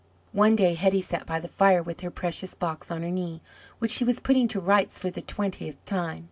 One 0.33 0.55
day 0.55 0.73
Hetty 0.73 0.99
sat 0.99 1.27
by 1.27 1.39
the 1.39 1.47
fire 1.47 1.83
with 1.83 2.01
her 2.01 2.09
precious 2.09 2.55
box 2.55 2.89
on 2.89 3.03
her 3.03 3.11
knee, 3.11 3.39
which 3.77 3.91
she 3.91 4.03
was 4.03 4.19
putting 4.19 4.47
to 4.47 4.59
rights 4.59 4.97
for 4.97 5.11
the 5.11 5.21
twentieth 5.21 5.77
time. 5.85 6.19